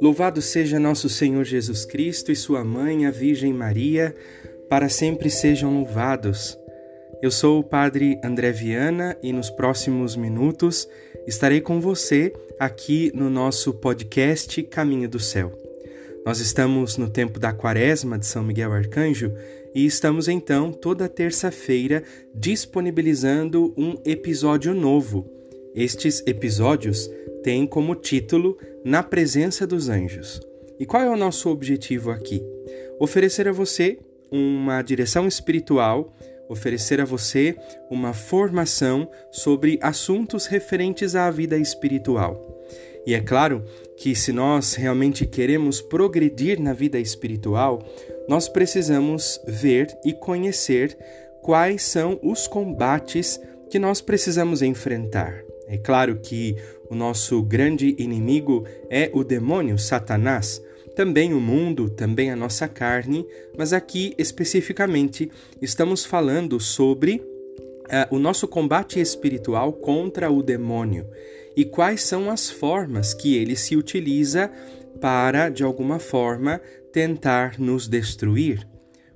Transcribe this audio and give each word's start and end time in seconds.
Louvado 0.00 0.40
seja 0.40 0.80
nosso 0.80 1.08
Senhor 1.08 1.44
Jesus 1.44 1.84
Cristo 1.84 2.32
e 2.32 2.36
sua 2.36 2.64
mãe, 2.64 3.04
a 3.04 3.10
Virgem 3.10 3.52
Maria, 3.52 4.14
para 4.68 4.88
sempre 4.88 5.28
sejam 5.28 5.74
louvados. 5.74 6.58
Eu 7.22 7.30
sou 7.30 7.60
o 7.60 7.64
Padre 7.64 8.18
André 8.24 8.50
Viana 8.50 9.14
e 9.22 9.30
nos 9.30 9.50
próximos 9.50 10.16
minutos 10.16 10.88
estarei 11.26 11.60
com 11.60 11.80
você 11.80 12.32
aqui 12.58 13.12
no 13.14 13.28
nosso 13.28 13.74
podcast 13.74 14.62
Caminho 14.62 15.08
do 15.08 15.20
Céu. 15.20 15.59
Nós 16.24 16.38
estamos 16.38 16.98
no 16.98 17.08
tempo 17.08 17.40
da 17.40 17.50
Quaresma 17.50 18.18
de 18.18 18.26
São 18.26 18.44
Miguel 18.44 18.72
Arcanjo 18.72 19.32
e 19.74 19.86
estamos 19.86 20.28
então 20.28 20.70
toda 20.70 21.08
terça-feira 21.08 22.02
disponibilizando 22.34 23.72
um 23.76 23.94
episódio 24.04 24.74
novo. 24.74 25.26
Estes 25.74 26.22
episódios 26.26 27.10
têm 27.42 27.66
como 27.66 27.94
título 27.94 28.58
Na 28.84 29.02
Presença 29.02 29.66
dos 29.66 29.88
Anjos. 29.88 30.40
E 30.78 30.84
qual 30.84 31.02
é 31.02 31.08
o 31.08 31.16
nosso 31.16 31.48
objetivo 31.48 32.10
aqui? 32.10 32.42
Oferecer 32.98 33.48
a 33.48 33.52
você 33.52 33.98
uma 34.30 34.82
direção 34.82 35.26
espiritual, 35.26 36.14
oferecer 36.50 37.00
a 37.00 37.04
você 37.04 37.56
uma 37.90 38.12
formação 38.12 39.10
sobre 39.32 39.78
assuntos 39.80 40.44
referentes 40.44 41.14
à 41.14 41.30
vida 41.30 41.56
espiritual. 41.56 42.59
E 43.06 43.14
é 43.14 43.20
claro 43.20 43.62
que 43.96 44.14
se 44.14 44.32
nós 44.32 44.74
realmente 44.74 45.26
queremos 45.26 45.80
progredir 45.80 46.60
na 46.60 46.72
vida 46.72 46.98
espiritual, 46.98 47.82
nós 48.28 48.48
precisamos 48.48 49.40
ver 49.46 49.88
e 50.04 50.12
conhecer 50.12 50.96
quais 51.42 51.82
são 51.82 52.18
os 52.22 52.46
combates 52.46 53.40
que 53.70 53.78
nós 53.78 54.00
precisamos 54.00 54.62
enfrentar. 54.62 55.42
É 55.66 55.78
claro 55.78 56.16
que 56.16 56.56
o 56.90 56.94
nosso 56.94 57.42
grande 57.42 57.94
inimigo 57.98 58.64
é 58.90 59.10
o 59.14 59.22
demônio, 59.22 59.78
Satanás, 59.78 60.62
também 60.96 61.32
o 61.32 61.40
mundo, 61.40 61.88
também 61.88 62.30
a 62.30 62.36
nossa 62.36 62.66
carne, 62.66 63.24
mas 63.56 63.72
aqui 63.72 64.12
especificamente 64.18 65.30
estamos 65.62 66.04
falando 66.04 66.58
sobre 66.58 67.16
uh, 67.16 68.14
o 68.14 68.18
nosso 68.18 68.48
combate 68.48 69.00
espiritual 69.00 69.72
contra 69.72 70.30
o 70.30 70.42
demônio 70.42 71.06
e 71.60 71.64
quais 71.66 72.02
são 72.02 72.30
as 72.30 72.48
formas 72.48 73.12
que 73.12 73.36
ele 73.36 73.54
se 73.54 73.76
utiliza 73.76 74.50
para, 74.98 75.50
de 75.50 75.62
alguma 75.62 75.98
forma, 75.98 76.58
tentar 76.90 77.58
nos 77.58 77.86
destruir 77.86 78.66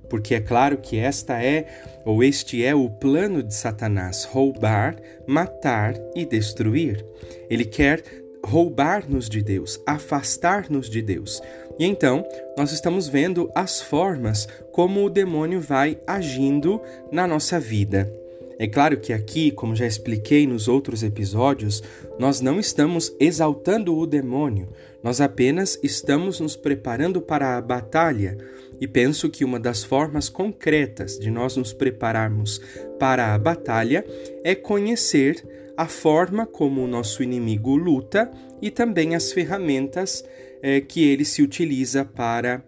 porque 0.09 0.35
é 0.35 0.39
claro 0.39 0.77
que 0.77 0.97
esta 0.97 1.43
é 1.43 1.65
ou 2.05 2.23
este 2.23 2.63
é 2.63 2.75
o 2.75 2.87
plano 2.89 3.41
de 3.41 3.53
Satanás: 3.53 4.23
roubar, 4.23 4.95
matar 5.27 5.95
e 6.15 6.25
destruir. 6.25 7.03
Ele 7.49 7.65
quer 7.65 8.03
roubar-nos 8.45 9.27
de 9.27 9.41
Deus, 9.41 9.81
afastar-nos 9.85 10.89
de 10.89 11.01
Deus. 11.01 11.41
E 11.79 11.85
então, 11.85 12.23
nós 12.55 12.71
estamos 12.71 13.07
vendo 13.07 13.51
as 13.55 13.81
formas 13.81 14.47
como 14.71 15.03
o 15.03 15.09
demônio 15.09 15.59
vai 15.59 15.99
agindo 16.05 16.79
na 17.11 17.27
nossa 17.27 17.59
vida. 17.59 18.24
É 18.57 18.67
claro 18.67 18.97
que 18.97 19.11
aqui, 19.11 19.51
como 19.51 19.75
já 19.75 19.85
expliquei 19.85 20.47
nos 20.47 20.67
outros 20.67 21.03
episódios, 21.03 21.83
nós 22.17 22.39
não 22.39 22.59
estamos 22.59 23.13
exaltando 23.19 23.97
o 23.97 24.05
demônio, 24.05 24.69
nós 25.03 25.19
apenas 25.19 25.77
estamos 25.83 26.39
nos 26.39 26.55
preparando 26.55 27.21
para 27.21 27.57
a 27.57 27.61
batalha. 27.61 28.37
E 28.79 28.87
penso 28.87 29.29
que 29.29 29.45
uma 29.45 29.59
das 29.59 29.83
formas 29.83 30.27
concretas 30.29 31.17
de 31.17 31.29
nós 31.31 31.55
nos 31.55 31.71
prepararmos 31.71 32.59
para 32.99 33.33
a 33.33 33.37
batalha 33.37 34.05
é 34.43 34.53
conhecer 34.53 35.43
a 35.77 35.87
forma 35.87 36.45
como 36.45 36.83
o 36.83 36.87
nosso 36.87 37.21
inimigo 37.21 37.75
luta 37.75 38.31
e 38.61 38.71
também 38.71 39.15
as 39.15 39.31
ferramentas 39.31 40.23
eh, 40.61 40.81
que 40.81 41.07
ele 41.07 41.25
se 41.25 41.41
utiliza 41.41 42.05
para 42.05 42.63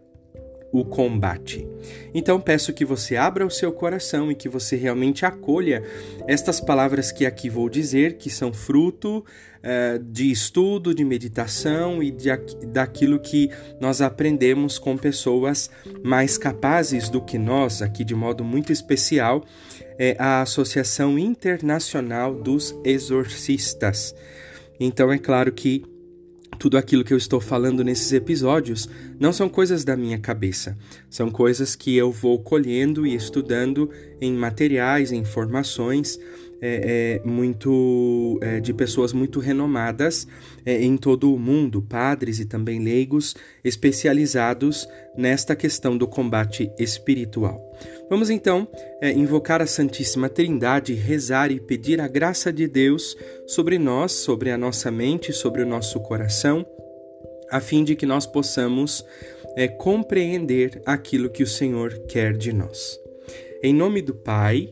o 0.72 0.84
combate. 0.84 1.68
Então 2.14 2.40
peço 2.40 2.74
que 2.74 2.84
você 2.84 3.16
abra 3.16 3.46
o 3.46 3.52
seu 3.52 3.72
coração 3.72 4.32
e 4.32 4.36
que 4.36 4.50
você 4.50 4.76
realmente 4.76 5.26
acolha 5.26 5.84
estas 6.28 6.60
palavras 6.60 7.12
que 7.12 7.26
aqui 7.26 7.50
vou 7.50 7.70
dizer, 7.70 8.18
que 8.18 8.30
são 8.30 8.54
fruto 8.54 9.20
uh, 9.20 10.00
de 10.00 10.32
estudo, 10.32 10.94
de 10.94 11.04
meditação 11.04 12.04
e 12.04 12.12
de, 12.12 12.30
daquilo 12.68 13.20
que 13.20 13.50
nós 13.80 14.02
aprendemos 14.02 14.78
com 14.78 14.98
pessoas 14.98 15.70
mais 16.04 16.38
capazes 16.38 17.10
do 17.10 17.22
que 17.22 17.38
nós, 17.38 17.82
aqui 17.82 18.04
de 18.04 18.16
modo 18.16 18.44
muito 18.44 18.72
especial, 18.72 19.46
é 19.98 20.16
a 20.20 20.42
Associação 20.42 21.18
Internacional 21.18 22.36
dos 22.36 22.76
Exorcistas. 22.84 24.14
Então 24.80 25.12
é 25.12 25.18
claro 25.18 25.52
que 25.52 25.84
tudo 26.58 26.78
aquilo 26.78 27.04
que 27.04 27.14
eu 27.14 27.18
estou 27.18 27.40
falando 27.40 27.84
nesses 27.84 28.12
episódios 28.12 28.90
não 29.20 29.32
são 29.32 29.48
coisas 29.48 29.84
da 29.84 29.96
minha 29.96 30.18
cabeça, 30.18 30.78
são 31.10 31.30
coisas 31.30 31.76
que 31.76 31.96
eu 31.96 32.12
vou 32.12 32.40
colhendo 32.40 33.06
e 33.06 33.14
estudando 33.14 33.90
em 34.20 34.34
materiais, 34.34 35.12
em 35.12 35.20
informações 35.20 36.20
é, 36.62 37.20
é, 37.24 37.28
muito 37.28 38.40
é, 38.42 38.60
de 38.60 38.74
pessoas 38.74 39.14
muito 39.14 39.40
renomadas 39.40 40.28
é, 40.66 40.82
em 40.82 40.98
todo 40.98 41.34
o 41.34 41.40
mundo, 41.40 41.82
padres 41.82 42.40
e 42.40 42.46
também 42.46 42.84
leigos 42.84 43.36
especializados 43.64 44.88
nesta 45.16 45.56
questão 45.56 45.98
do 45.98 46.08
combate 46.08 46.72
espiritual. 46.78 47.62
Vamos 48.10 48.30
então 48.30 48.68
é, 49.02 49.12
invocar 49.12 49.62
a 49.62 49.68
Santíssima 49.68 50.30
Trindade, 50.30 50.94
rezar 50.94 51.52
e 51.52 51.60
pedir 51.60 52.02
a 52.02 52.08
graça 52.08 52.52
de 52.52 52.68
Deus 52.68 53.16
sobre 53.46 53.78
nós, 53.78 54.12
sobre 54.12 54.52
a 54.52 54.58
nossa 54.58 54.90
mente, 54.90 55.32
sobre 55.34 55.62
o 55.62 55.66
nosso 55.66 56.00
coração, 56.00 56.66
a 57.52 57.60
fim 57.60 57.84
de 57.84 57.96
que 57.96 58.06
nós 58.06 58.26
possamos 58.26 59.06
é, 59.56 59.68
compreender 59.68 60.82
aquilo 60.86 61.30
que 61.30 61.44
o 61.44 61.48
Senhor 61.48 61.98
quer 62.08 62.36
de 62.36 62.52
nós. 62.52 63.00
Em 63.64 63.74
nome 63.74 64.02
do 64.02 64.14
Pai, 64.14 64.72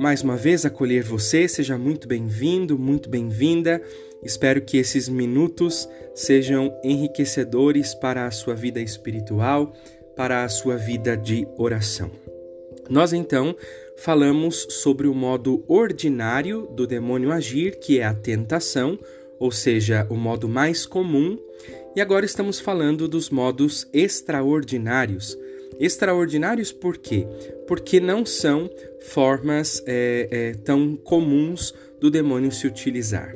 mais 0.00 0.22
uma 0.22 0.34
vez 0.34 0.64
acolher 0.64 1.04
você. 1.04 1.46
Seja 1.46 1.76
muito 1.76 2.08
bem-vindo, 2.08 2.78
muito 2.78 3.10
bem-vinda. 3.10 3.82
Espero 4.22 4.62
que 4.62 4.78
esses 4.78 5.10
minutos 5.10 5.86
sejam 6.14 6.74
enriquecedores 6.82 7.94
para 7.94 8.26
a 8.26 8.30
sua 8.30 8.54
vida 8.54 8.80
espiritual, 8.80 9.74
para 10.16 10.42
a 10.42 10.48
sua 10.48 10.78
vida 10.78 11.14
de 11.18 11.46
oração. 11.58 12.10
Nós 12.88 13.12
então 13.12 13.54
falamos 13.98 14.66
sobre 14.70 15.06
o 15.06 15.14
modo 15.14 15.62
ordinário 15.68 16.66
do 16.74 16.86
demônio 16.86 17.30
agir, 17.30 17.78
que 17.78 18.00
é 18.00 18.04
a 18.06 18.14
tentação, 18.14 18.98
ou 19.38 19.52
seja, 19.52 20.06
o 20.08 20.16
modo 20.16 20.48
mais 20.48 20.86
comum, 20.86 21.38
e 21.94 22.00
agora 22.00 22.24
estamos 22.24 22.58
falando 22.58 23.06
dos 23.06 23.28
modos 23.28 23.86
extraordinários 23.92 25.36
Extraordinários 25.80 26.70
por 26.70 26.98
quê? 26.98 27.26
Porque 27.66 27.98
não 27.98 28.26
são 28.26 28.68
formas 29.02 29.82
é, 29.86 30.28
é, 30.30 30.52
tão 30.54 30.96
comuns 30.96 31.74
do 32.00 32.10
demônio 32.10 32.52
se 32.52 32.66
utilizar. 32.66 33.32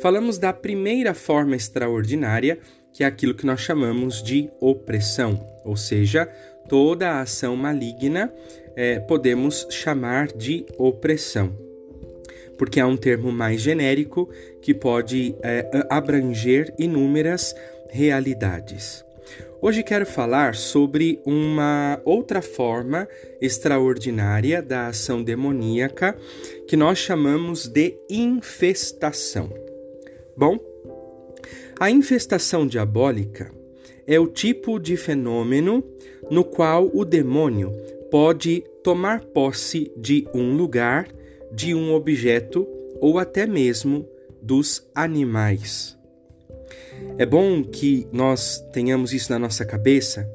Falamos 0.00 0.38
da 0.38 0.52
primeira 0.52 1.14
forma 1.14 1.56
extraordinária, 1.56 2.58
que 2.92 3.02
é 3.02 3.06
aquilo 3.06 3.34
que 3.34 3.46
nós 3.46 3.60
chamamos 3.60 4.22
de 4.22 4.50
opressão, 4.60 5.44
ou 5.64 5.76
seja, 5.76 6.26
toda 6.68 7.10
a 7.10 7.20
ação 7.22 7.56
maligna 7.56 8.32
é, 8.76 9.00
podemos 9.00 9.66
chamar 9.70 10.28
de 10.28 10.64
opressão, 10.78 11.52
porque 12.56 12.78
é 12.78 12.84
um 12.84 12.96
termo 12.96 13.32
mais 13.32 13.60
genérico 13.60 14.28
que 14.62 14.72
pode 14.72 15.34
é, 15.42 15.68
abranger 15.90 16.72
inúmeras 16.78 17.54
realidades. 17.90 19.04
Hoje 19.60 19.82
quero 19.82 20.06
falar 20.06 20.54
sobre 20.54 21.20
uma 21.26 22.00
outra 22.04 22.40
forma 22.40 23.08
extraordinária 23.40 24.62
da 24.62 24.86
ação 24.86 25.22
demoníaca 25.22 26.16
que 26.68 26.76
nós 26.76 26.98
chamamos 26.98 27.66
de 27.66 27.98
infestação. 28.08 29.50
Bom, 30.36 30.58
a 31.80 31.90
infestação 31.90 32.66
diabólica 32.66 33.52
é 34.06 34.18
o 34.18 34.28
tipo 34.28 34.78
de 34.78 34.96
fenômeno 34.96 35.84
no 36.30 36.44
qual 36.44 36.88
o 36.94 37.04
demônio 37.04 37.72
pode 38.10 38.64
tomar 38.82 39.20
posse 39.20 39.92
de 39.96 40.26
um 40.32 40.56
lugar, 40.56 41.08
de 41.52 41.74
um 41.74 41.92
objeto 41.92 42.66
ou 43.00 43.18
até 43.18 43.46
mesmo 43.46 44.08
dos 44.40 44.88
animais. 44.94 45.97
É 47.16 47.26
bom 47.26 47.62
que 47.64 48.06
nós 48.12 48.64
tenhamos 48.72 49.12
isso 49.12 49.32
na 49.32 49.38
nossa 49.38 49.64
cabeça, 49.64 50.28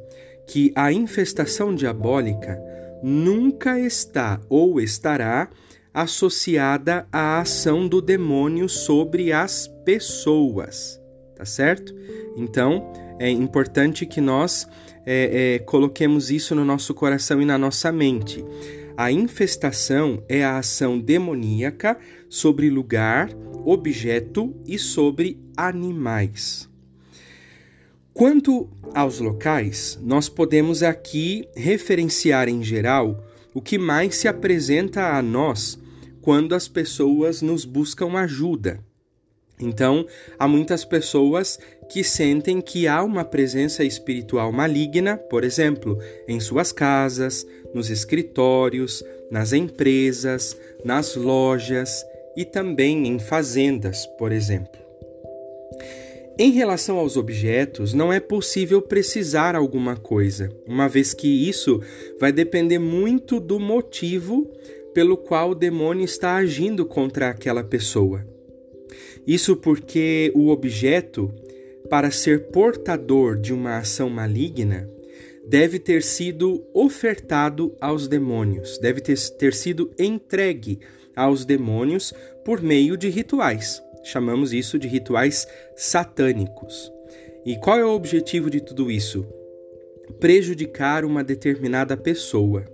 que 0.47 0.71
a 0.75 0.91
infestação 0.91 1.73
diabólica 1.73 2.59
nunca 3.01 3.79
está 3.79 4.39
ou 4.49 4.79
estará 4.79 5.49
associada 5.93 7.07
à 7.11 7.39
ação 7.39 7.87
do 7.87 8.01
demônio 8.01 8.67
sobre 8.67 9.31
as 9.31 9.67
pessoas, 9.85 10.99
tá 11.35 11.45
certo? 11.45 11.93
Então 12.35 12.91
é 13.19 13.29
importante 13.29 14.05
que 14.05 14.19
nós 14.19 14.67
é, 15.05 15.55
é, 15.55 15.59
coloquemos 15.59 16.31
isso 16.31 16.55
no 16.55 16.65
nosso 16.65 16.93
coração 16.93 17.41
e 17.41 17.45
na 17.45 17.57
nossa 17.57 17.91
mente. 17.91 18.43
A 18.95 19.11
infestação 19.11 20.23
é 20.29 20.43
a 20.43 20.59
ação 20.59 20.99
demoníaca 20.99 21.97
sobre 22.29 22.69
lugar, 22.69 23.29
objeto 23.65 24.55
e 24.67 24.77
sobre 24.77 25.41
animais. 25.57 26.69
Quanto 28.13 28.69
aos 28.93 29.19
locais, 29.19 29.97
nós 29.99 30.29
podemos 30.29 30.83
aqui 30.83 31.47
referenciar 31.55 32.47
em 32.47 32.61
geral 32.61 33.25
o 33.51 33.59
que 33.59 33.79
mais 33.79 34.15
se 34.17 34.27
apresenta 34.27 35.17
a 35.17 35.21
nós 35.23 35.79
quando 36.21 36.53
as 36.53 36.67
pessoas 36.67 37.41
nos 37.41 37.65
buscam 37.65 38.15
ajuda. 38.15 38.79
Então, 39.59 40.05
há 40.37 40.47
muitas 40.47 40.85
pessoas 40.85 41.57
que 41.89 42.03
sentem 42.03 42.61
que 42.61 42.87
há 42.87 43.03
uma 43.03 43.25
presença 43.25 43.83
espiritual 43.83 44.51
maligna, 44.51 45.17
por 45.17 45.43
exemplo, 45.43 45.97
em 46.27 46.39
suas 46.39 46.71
casas, 46.71 47.45
nos 47.73 47.89
escritórios, 47.89 49.03
nas 49.29 49.53
empresas, 49.53 50.57
nas 50.83 51.15
lojas 51.15 52.05
e 52.35 52.45
também 52.45 53.07
em 53.07 53.19
fazendas, 53.19 54.05
por 54.17 54.31
exemplo. 54.31 54.81
Em 56.37 56.51
relação 56.51 56.97
aos 56.97 57.15
objetos, 57.15 57.93
não 57.93 58.11
é 58.11 58.19
possível 58.19 58.81
precisar 58.81 59.55
alguma 59.55 59.95
coisa, 59.95 60.49
uma 60.67 60.89
vez 60.89 61.13
que 61.13 61.47
isso 61.47 61.79
vai 62.19 62.31
depender 62.31 62.79
muito 62.79 63.39
do 63.39 63.59
motivo 63.59 64.51
pelo 64.95 65.15
qual 65.15 65.51
o 65.51 65.55
demônio 65.55 66.03
está 66.03 66.35
agindo 66.35 66.85
contra 66.85 67.29
aquela 67.29 67.63
pessoa. 67.63 68.25
Isso 69.25 69.55
porque 69.55 70.31
o 70.35 70.49
objeto, 70.49 71.31
para 71.89 72.11
ser 72.11 72.47
portador 72.47 73.37
de 73.37 73.53
uma 73.53 73.77
ação 73.77 74.09
maligna, 74.09 74.89
deve 75.45 75.79
ter 75.79 76.01
sido 76.01 76.65
ofertado 76.73 77.75
aos 77.79 78.07
demônios, 78.07 78.77
deve 78.77 79.01
ter, 79.01 79.17
ter 79.37 79.53
sido 79.53 79.91
entregue 79.99 80.79
aos 81.15 81.45
demônios 81.45 82.13
por 82.45 82.61
meio 82.61 82.97
de 82.97 83.09
rituais. 83.09 83.81
Chamamos 84.03 84.53
isso 84.53 84.77
de 84.77 84.87
rituais 84.87 85.47
satânicos. 85.75 86.91
E 87.45 87.57
qual 87.57 87.77
é 87.77 87.85
o 87.85 87.93
objetivo 87.93 88.49
de 88.49 88.61
tudo 88.61 88.89
isso? 88.89 89.25
Prejudicar 90.19 91.05
uma 91.05 91.23
determinada 91.23 91.95
pessoa. 91.95 92.65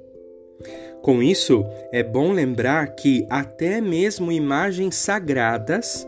Com 1.02 1.24
isso, 1.24 1.64
é 1.92 2.04
bom 2.04 2.32
lembrar 2.34 2.88
que 2.96 3.26
até 3.30 3.80
mesmo 3.80 4.32
imagens 4.32 4.96
sagradas, 4.96 6.08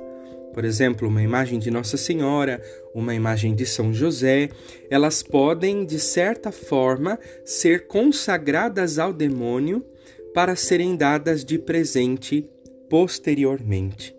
por 0.54 0.66
exemplo, 0.66 1.08
uma 1.08 1.24
imagem 1.24 1.60
de 1.60 1.72
Nossa 1.72 1.98
Senhora, 1.98 2.62
uma 2.94 3.16
imagem 3.16 3.56
de 3.56 3.66
São 3.66 3.94
José, 3.94 4.50
elas 4.90 5.24
podem, 5.24 5.86
de 5.86 6.00
certa 6.00 6.52
forma, 6.52 7.20
ser 7.46 7.88
consagradas 7.88 9.00
ao 9.00 9.14
demônio 9.14 9.86
para 10.34 10.56
serem 10.56 10.96
dadas 10.96 11.44
de 11.44 11.58
presente 11.58 12.48
posteriormente. 12.90 14.16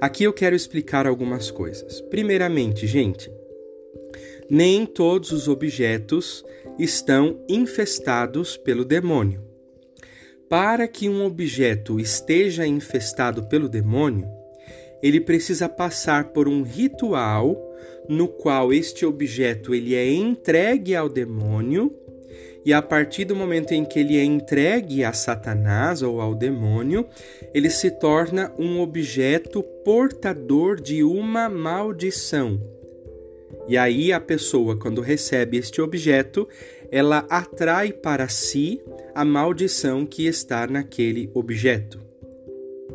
Aqui 0.00 0.24
eu 0.24 0.32
quero 0.32 0.56
explicar 0.56 1.06
algumas 1.06 1.50
coisas. 1.50 2.00
Primeiramente, 2.02 2.86
gente, 2.86 3.30
nem 4.48 4.86
todos 4.86 5.32
os 5.32 5.48
objetos 5.48 6.44
estão 6.78 7.40
infestados 7.48 8.56
pelo 8.56 8.84
demônio. 8.84 9.42
Para 10.48 10.86
que 10.86 11.08
um 11.08 11.24
objeto 11.24 11.98
esteja 11.98 12.66
infestado 12.66 13.48
pelo 13.48 13.68
demônio, 13.68 14.28
ele 15.02 15.20
precisa 15.20 15.68
passar 15.68 16.32
por 16.32 16.48
um 16.48 16.62
ritual 16.62 17.65
no 18.08 18.28
qual 18.28 18.72
este 18.72 19.04
objeto 19.04 19.74
ele 19.74 19.94
é 19.94 20.10
entregue 20.10 20.94
ao 20.94 21.08
demônio 21.08 21.92
e 22.66 22.72
a 22.72 22.82
partir 22.82 23.24
do 23.24 23.36
momento 23.36 23.70
em 23.70 23.84
que 23.84 24.00
ele 24.00 24.18
é 24.18 24.24
entregue 24.24 25.04
a 25.04 25.12
Satanás 25.12 26.02
ou 26.02 26.20
ao 26.20 26.34
demônio, 26.34 27.06
ele 27.54 27.70
se 27.70 27.92
torna 27.92 28.52
um 28.58 28.80
objeto 28.80 29.62
portador 29.84 30.80
de 30.80 31.04
uma 31.04 31.48
maldição. 31.48 32.60
E 33.68 33.76
aí 33.76 34.12
a 34.12 34.18
pessoa, 34.18 34.76
quando 34.76 35.00
recebe 35.00 35.56
este 35.56 35.80
objeto, 35.80 36.48
ela 36.90 37.24
atrai 37.30 37.92
para 37.92 38.26
si 38.26 38.82
a 39.14 39.24
maldição 39.24 40.04
que 40.04 40.26
está 40.26 40.66
naquele 40.66 41.30
objeto. 41.34 42.02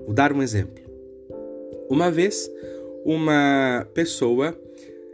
Vou 0.06 0.14
dar 0.14 0.34
um 0.34 0.42
exemplo. 0.42 0.84
Uma 1.90 2.12
vez, 2.12 2.52
uma 3.06 3.88
pessoa 3.94 4.54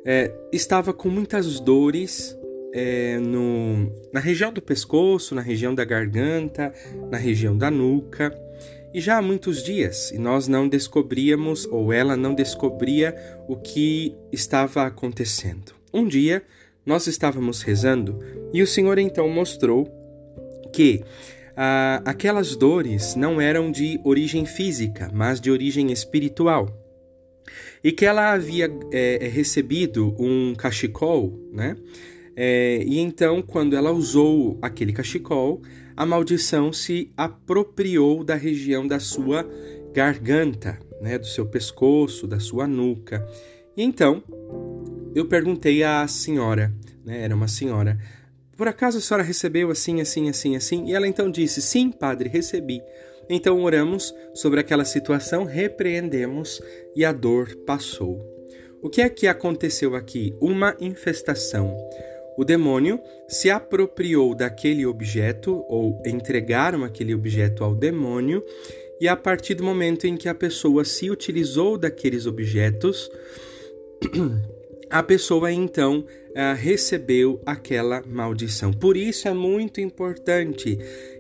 é, 0.08 0.32
estava 0.54 0.94
com 0.94 1.10
muitas 1.10 1.60
dores 1.60 2.34
é, 2.74 3.20
no, 3.20 3.92
na 4.14 4.22
região 4.22 4.54
do 4.54 4.62
pescoço, 4.62 5.36
na 5.36 5.42
região 5.42 5.76
da 5.76 5.84
garganta, 5.84 6.74
na 7.12 7.18
região 7.18 7.58
da 7.58 7.70
nuca. 7.70 8.34
E 8.94 9.02
já 9.02 9.18
há 9.18 9.22
muitos 9.22 9.62
dias, 9.62 10.12
e 10.12 10.18
nós 10.18 10.48
não 10.48 10.68
descobríamos, 10.68 11.66
ou 11.66 11.92
ela 11.92 12.16
não 12.16 12.34
descobria, 12.34 13.14
o 13.46 13.58
que 13.58 14.16
estava 14.32 14.84
acontecendo. 14.84 15.74
Um 15.94 16.08
dia, 16.08 16.42
nós 16.86 17.06
estávamos 17.06 17.62
rezando 17.62 18.18
e 18.54 18.62
o 18.62 18.68
Senhor 18.68 18.98
então 18.98 19.28
mostrou 19.28 19.86
que 20.72 21.04
ah, 21.56 22.02
aquelas 22.06 22.56
dores 22.56 23.14
não 23.14 23.42
eram 23.42 23.70
de 23.70 24.00
origem 24.06 24.46
física, 24.46 25.12
mas 25.14 25.42
de 25.42 25.52
origem 25.52 25.92
espiritual. 25.92 26.87
E 27.88 27.92
que 27.94 28.06
ela 28.06 28.34
havia 28.34 28.70
é, 28.92 29.30
recebido 29.32 30.14
um 30.20 30.54
cachecol, 30.54 31.40
né? 31.54 31.78
É, 32.36 32.84
e 32.86 33.00
então, 33.00 33.42
quando 33.42 33.78
ela 33.78 33.94
usou 33.94 34.60
aquele 34.62 34.92
cachecol, 34.92 35.62
a 35.96 36.06
maldição 36.06 36.74
se 36.74 37.14
apropriou 37.16 38.26
da 38.26 38.36
região 38.36 38.86
da 38.86 39.00
sua 39.00 39.50
garganta, 39.94 40.78
né, 41.02 41.18
do 41.18 41.28
seu 41.28 41.46
pescoço, 41.46 42.28
da 42.28 42.42
sua 42.42 42.68
nuca. 42.68 43.26
E 43.78 43.84
então, 43.84 44.22
eu 45.16 45.26
perguntei 45.26 45.82
à 45.82 46.06
senhora, 46.10 46.74
né, 47.06 47.22
era 47.22 47.34
uma 47.34 47.48
senhora, 47.48 47.98
por 48.58 48.68
acaso 48.68 48.98
a 48.98 49.02
senhora 49.02 49.24
recebeu 49.24 49.72
assim, 49.72 50.02
assim, 50.02 50.28
assim, 50.28 50.58
assim? 50.58 50.88
E 50.88 50.94
ela 50.94 51.08
então 51.08 51.32
disse: 51.32 51.62
Sim, 51.62 51.90
padre, 51.92 52.28
recebi. 52.28 52.82
Então 53.30 53.62
oramos 53.62 54.14
sobre 54.34 54.60
aquela 54.60 54.86
situação, 54.86 55.44
repreendemos 55.44 56.62
e 56.96 57.04
a 57.04 57.12
dor 57.12 57.56
passou. 57.66 58.26
O 58.82 58.90
que 58.90 59.02
é 59.02 59.10
que 59.10 59.28
aconteceu 59.28 59.96
aqui? 59.96 60.36
Uma 60.40 60.76
infestação. 60.80 61.76
O 62.38 62.46
demônio 62.46 63.02
se 63.28 63.50
apropriou 63.50 64.36
daquele 64.36 64.86
objeto 64.86 65.66
ou 65.68 66.00
entregaram 66.06 66.84
aquele 66.84 67.16
objeto 67.16 67.64
ao 67.64 67.74
demônio, 67.74 68.44
e 69.02 69.08
a 69.08 69.16
partir 69.16 69.56
do 69.56 69.64
momento 69.64 70.06
em 70.06 70.16
que 70.16 70.30
a 70.30 70.36
pessoa 70.36 70.86
se 70.86 71.10
utilizou 71.10 71.78
daqueles 71.78 72.26
objetos, 72.26 73.10
a 74.90 75.02
pessoa 75.02 75.52
então 75.52 76.06
uh, 76.38 76.56
recebeu 76.56 77.42
aquela 77.46 78.04
maldição. 78.06 78.72
Por 78.72 78.96
isso 78.96 79.28
é 79.28 79.34
muito 79.34 79.82
importante 79.82 80.78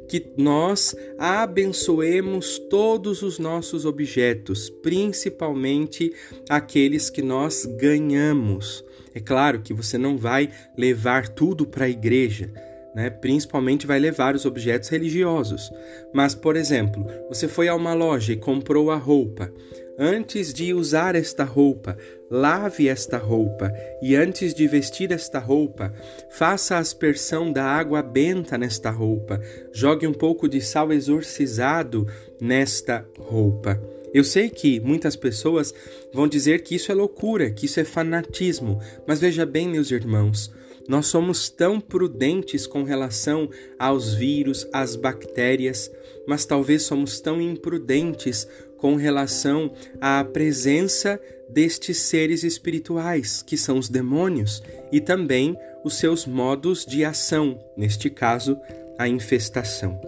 que 0.07 0.25
nós 0.37 0.95
abençoemos 1.17 2.59
todos 2.69 3.21
os 3.23 3.39
nossos 3.39 3.85
objetos, 3.85 4.69
principalmente 4.69 6.13
aqueles 6.47 7.09
que 7.09 7.21
nós 7.21 7.65
ganhamos. 7.65 8.85
É 9.13 9.19
claro 9.19 9.61
que 9.61 9.73
você 9.73 9.97
não 9.97 10.15
vai 10.15 10.49
levar 10.77 11.27
tudo 11.27 11.65
para 11.65 11.85
a 11.85 11.89
igreja, 11.89 12.49
né? 12.95 13.09
principalmente 13.09 13.87
vai 13.87 13.99
levar 13.99 14.35
os 14.35 14.45
objetos 14.45 14.89
religiosos. 14.89 15.69
Mas, 16.13 16.33
por 16.33 16.55
exemplo, 16.55 17.05
você 17.27 17.47
foi 17.47 17.67
a 17.67 17.75
uma 17.75 17.93
loja 17.93 18.31
e 18.31 18.37
comprou 18.37 18.91
a 18.91 18.95
roupa. 18.95 19.51
Antes 19.99 20.53
de 20.53 20.75
usar 20.75 21.15
esta 21.15 21.43
roupa, 21.43 21.97
lave 22.29 22.87
esta 22.87 23.17
roupa, 23.17 23.73
e 23.99 24.15
antes 24.15 24.53
de 24.53 24.67
vestir 24.67 25.11
esta 25.11 25.39
roupa, 25.39 25.91
faça 26.29 26.75
a 26.75 26.79
aspersão 26.79 27.51
da 27.51 27.65
água 27.65 28.03
benta 28.03 28.59
nesta 28.59 28.91
roupa, 28.91 29.41
jogue 29.73 30.05
um 30.05 30.13
pouco 30.13 30.47
de 30.47 30.61
sal 30.61 30.93
exorcizado 30.93 32.05
nesta 32.39 33.07
roupa. 33.17 33.81
Eu 34.13 34.23
sei 34.23 34.51
que 34.51 34.79
muitas 34.79 35.15
pessoas 35.15 35.73
vão 36.13 36.27
dizer 36.27 36.61
que 36.61 36.75
isso 36.75 36.91
é 36.91 36.95
loucura, 36.95 37.49
que 37.49 37.65
isso 37.65 37.79
é 37.79 37.83
fanatismo, 37.83 38.79
mas 39.07 39.19
veja 39.19 39.47
bem, 39.47 39.67
meus 39.67 39.89
irmãos, 39.89 40.53
nós 40.87 41.07
somos 41.07 41.49
tão 41.49 41.81
prudentes 41.81 42.65
com 42.65 42.83
relação 42.83 43.49
aos 43.77 44.13
vírus, 44.13 44.65
às 44.71 44.95
bactérias, 44.95 45.91
mas 46.25 46.45
talvez 46.45 46.83
somos 46.83 47.19
tão 47.19 47.41
imprudentes 47.41 48.47
com 48.77 48.95
relação 48.95 49.71
à 49.99 50.23
presença 50.23 51.19
destes 51.49 51.97
seres 51.97 52.43
espirituais, 52.43 53.41
que 53.41 53.57
são 53.57 53.77
os 53.77 53.89
demônios, 53.89 54.61
e 54.91 54.99
também 54.99 55.57
os 55.83 55.97
seus 55.97 56.25
modos 56.25 56.85
de 56.85 57.05
ação, 57.05 57.57
neste 57.75 58.09
caso, 58.09 58.59
a 58.97 59.07
infestação. 59.07 59.99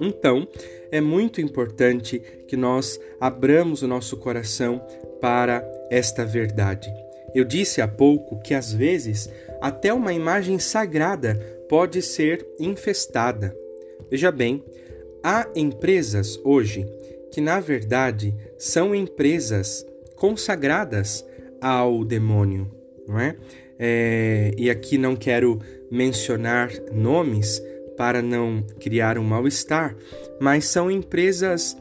Então, 0.00 0.46
é 0.90 1.00
muito 1.00 1.40
importante 1.40 2.18
que 2.46 2.56
nós 2.56 3.00
abramos 3.20 3.82
o 3.82 3.88
nosso 3.88 4.16
coração 4.16 4.84
para 5.20 5.64
esta 5.90 6.24
verdade. 6.24 6.92
Eu 7.34 7.44
disse 7.44 7.80
há 7.80 7.88
pouco 7.88 8.40
que 8.40 8.54
às 8.54 8.72
vezes 8.72 9.28
até 9.60 9.92
uma 9.92 10.12
imagem 10.12 10.58
sagrada 10.58 11.34
pode 11.68 12.02
ser 12.02 12.46
infestada. 12.58 13.56
Veja 14.10 14.30
bem, 14.30 14.62
há 15.22 15.48
empresas 15.54 16.38
hoje 16.44 16.86
que 17.32 17.40
na 17.40 17.60
verdade 17.60 18.34
são 18.58 18.94
empresas 18.94 19.84
consagradas 20.16 21.24
ao 21.60 22.04
demônio, 22.04 22.70
não 23.06 23.18
é? 23.18 23.36
é 23.78 24.52
e 24.56 24.70
aqui 24.70 24.96
não 24.98 25.14
quero 25.14 25.58
mencionar 25.90 26.70
nomes 26.92 27.62
para 27.96 28.20
não 28.20 28.62
criar 28.80 29.18
um 29.18 29.24
mal-estar, 29.24 29.96
mas 30.40 30.66
são 30.66 30.90
empresas 30.90 31.76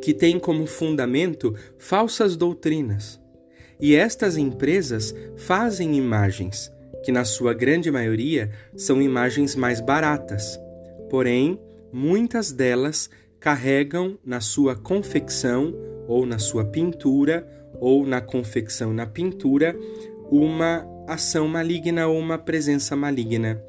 que 0.00 0.14
têm 0.14 0.38
como 0.38 0.66
fundamento 0.66 1.54
falsas 1.78 2.36
doutrinas. 2.36 3.20
E 3.80 3.94
estas 3.94 4.36
empresas 4.36 5.14
fazem 5.36 5.96
imagens, 5.96 6.70
que 7.02 7.10
na 7.10 7.24
sua 7.24 7.54
grande 7.54 7.90
maioria 7.90 8.50
são 8.76 9.00
imagens 9.00 9.56
mais 9.56 9.80
baratas. 9.80 10.58
Porém, 11.08 11.58
muitas 11.92 12.52
delas 12.52 13.08
carregam 13.40 14.18
na 14.24 14.40
sua 14.40 14.76
confecção 14.76 15.74
ou 16.06 16.24
na 16.26 16.38
sua 16.38 16.64
pintura 16.64 17.48
ou 17.80 18.06
na 18.06 18.20
confecção 18.20 18.92
na 18.92 19.06
pintura 19.06 19.74
uma 20.30 20.86
ação 21.08 21.48
maligna 21.48 22.06
ou 22.06 22.18
uma 22.18 22.38
presença 22.38 22.94
maligna 22.94 23.60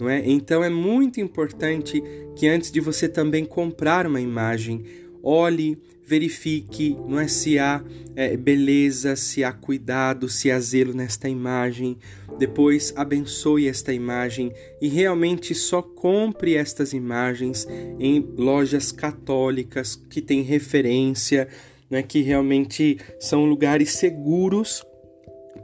não 0.00 0.08
é? 0.08 0.26
Então 0.26 0.64
é 0.64 0.70
muito 0.70 1.20
importante 1.20 2.02
que 2.34 2.48
antes 2.48 2.72
de 2.72 2.80
você 2.80 3.06
também 3.06 3.44
comprar 3.44 4.06
uma 4.06 4.20
imagem, 4.20 4.82
olhe, 5.22 5.78
verifique, 6.04 6.96
não 7.06 7.20
é 7.20 7.28
se 7.28 7.58
há 7.58 7.82
é, 8.16 8.36
beleza, 8.36 9.14
se 9.14 9.44
há 9.44 9.52
cuidado, 9.52 10.28
se 10.28 10.50
há 10.50 10.58
zelo 10.58 10.92
nesta 10.92 11.28
imagem. 11.28 11.96
Depois 12.38 12.92
abençoe 12.96 13.68
esta 13.68 13.92
imagem 13.92 14.52
e 14.80 14.88
realmente 14.88 15.54
só 15.54 15.80
compre 15.80 16.54
estas 16.54 16.92
imagens 16.92 17.66
em 17.98 18.20
lojas 18.36 18.90
católicas 18.90 19.94
que 19.94 20.20
têm 20.20 20.42
referência, 20.42 21.48
né, 21.88 22.02
que 22.02 22.22
realmente 22.22 22.98
são 23.18 23.44
lugares 23.44 23.92
seguros 23.92 24.84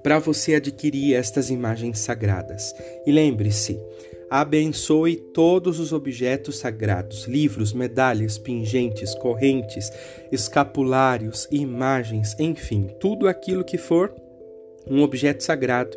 para 0.03 0.19
você 0.19 0.55
adquirir 0.55 1.15
estas 1.15 1.51
imagens 1.51 1.99
sagradas. 1.99 2.73
E 3.07 3.13
lembre-se, 3.13 3.79
abençoe 4.31 5.17
todos 5.17 5.79
os 5.79 5.93
objetos 5.93 6.59
sagrados, 6.59 7.27
livros, 7.27 7.73
medalhas, 7.73 8.39
pingentes, 8.39 9.15
correntes, 9.15 9.91
escapulários, 10.33 11.47
imagens, 11.51 12.35
enfim, 12.39 12.89
tudo 13.01 13.29
aquilo 13.29 13.65
que 13.65 13.79
for 13.79 14.15
um 14.89 15.03
objeto 15.03 15.43
sagrado. 15.43 15.97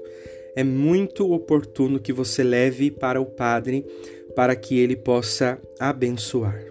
É 0.55 0.63
muito 0.63 1.31
oportuno 1.31 1.99
que 1.99 2.11
você 2.11 2.43
leve 2.43 2.91
para 2.91 3.21
o 3.21 3.25
Padre 3.25 3.85
para 4.35 4.55
que 4.55 4.77
ele 4.79 4.95
possa 4.95 5.59
abençoar. 5.79 6.69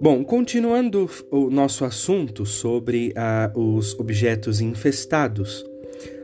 Bom, 0.00 0.24
continuando 0.24 1.10
o 1.30 1.50
nosso 1.50 1.84
assunto 1.84 2.46
sobre 2.46 3.12
uh, 3.12 3.60
os 3.60 3.98
objetos 3.98 4.60
infestados, 4.60 5.64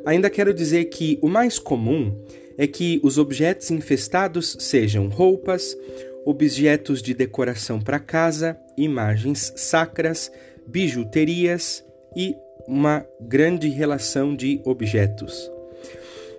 ainda 0.04 0.30
quero 0.30 0.54
dizer 0.54 0.87
que 0.87 1.18
o 1.21 1.28
mais 1.28 1.59
comum 1.59 2.16
é 2.58 2.66
que 2.66 3.00
os 3.02 3.18
objetos 3.18 3.70
infestados 3.70 4.56
sejam 4.60 5.08
roupas, 5.08 5.76
objetos 6.25 7.02
de 7.02 7.14
decoração 7.14 7.80
para 7.80 7.98
casa, 7.98 8.58
imagens 8.76 9.52
sacras, 9.56 10.30
bijuterias 10.66 11.84
e 12.16 12.34
uma 12.66 13.06
grande 13.20 13.68
relação 13.68 14.34
de 14.34 14.60
objetos. 14.64 15.50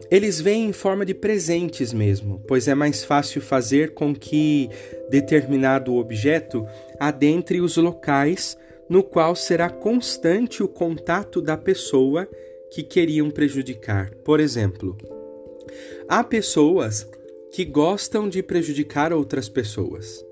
Eles 0.09 0.39
vêm 0.39 0.69
em 0.69 0.73
forma 0.73 1.05
de 1.05 1.13
presentes 1.13 1.91
mesmo, 1.91 2.41
pois 2.47 2.67
é 2.67 2.75
mais 2.75 3.03
fácil 3.03 3.41
fazer 3.41 3.93
com 3.93 4.15
que 4.15 4.69
determinado 5.09 5.95
objeto 5.95 6.65
adentre 6.99 7.59
os 7.59 7.75
locais 7.75 8.57
no 8.89 9.03
qual 9.03 9.35
será 9.35 9.69
constante 9.69 10.63
o 10.63 10.67
contato 10.67 11.41
da 11.41 11.57
pessoa 11.57 12.27
que 12.71 12.83
queriam 12.83 13.29
prejudicar. 13.29 14.11
Por 14.23 14.39
exemplo, 14.39 14.97
Há 16.09 16.23
pessoas 16.23 17.05
que 17.51 17.65
gostam 17.65 18.29
de 18.29 18.41
prejudicar 18.41 19.11
outras 19.11 19.49
pessoas. 19.49 20.23